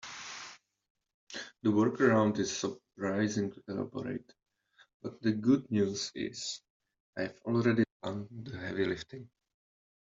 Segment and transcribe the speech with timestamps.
[1.61, 4.33] The workaround is surprisingly elaborate,
[5.03, 6.59] but the good news is
[7.15, 9.29] I've already done the heavy lifting.